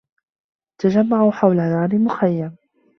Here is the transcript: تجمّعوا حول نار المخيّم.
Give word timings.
تجمّعوا 0.79 1.31
حول 1.31 1.55
نار 1.57 1.91
المخيّم. 1.91 2.55